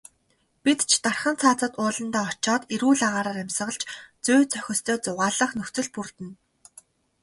[0.63, 3.81] Бид ч дархан цаазат ууландаа очоод эрүүл агаараар амьсгалж,
[4.25, 6.33] зүй зохистой зугаалах нөхцөл бүрдэнэ.